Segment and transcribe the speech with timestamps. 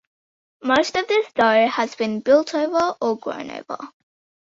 [0.63, 3.77] Most of this though has been built over or grown over.